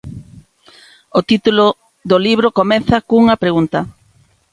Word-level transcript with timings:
O 1.19 1.21
título 1.29 1.65
do 2.09 2.17
libro 2.27 2.55
comeza 2.59 3.05
cunha 3.09 3.39
pregunta. 3.43 3.79